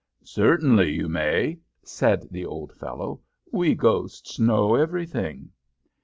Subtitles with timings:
[0.23, 3.21] "Certainly you may," said the old fellow.
[3.51, 5.51] "We ghosts know everything."